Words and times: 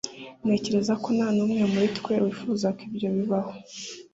Ntekereza 0.43 0.93
ko 1.03 1.07
nta 1.15 1.27
n'umwe 1.35 1.63
muri 1.73 1.87
twe 1.97 2.13
wifuza 2.23 2.67
ko 2.77 2.81
ibyo 2.87 3.09
bibaho. 3.15 3.53